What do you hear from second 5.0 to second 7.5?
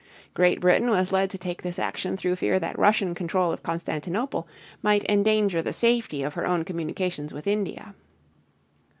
endanger the safety of her own communications with